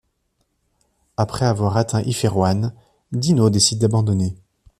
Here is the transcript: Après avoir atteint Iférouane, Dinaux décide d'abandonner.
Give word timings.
Après 1.15 1.45
avoir 1.45 1.77
atteint 1.77 2.01
Iférouane, 2.01 2.73
Dinaux 3.11 3.51
décide 3.51 3.77
d'abandonner. 3.77 4.35